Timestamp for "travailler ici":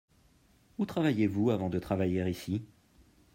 1.77-2.65